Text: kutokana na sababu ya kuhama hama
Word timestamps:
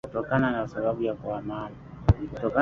kutokana 0.07 0.51
na 0.51 0.67
sababu 0.67 1.03
ya 1.03 1.13
kuhama 1.13 1.55
hama 2.41 2.59